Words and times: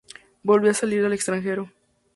Volvía 0.41 0.71
a 0.71 0.73
salir 0.73 1.05
al 1.05 1.13
extranjero. 1.13 1.69